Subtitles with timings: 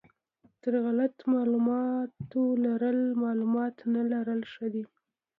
[0.61, 2.15] تر غلط معلومات
[2.63, 4.83] لرل معلومات نه لرل ښه دي.